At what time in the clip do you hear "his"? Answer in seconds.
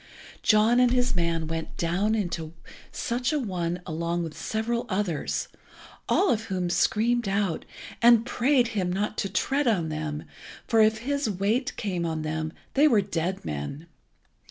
0.89-1.15, 11.05-11.29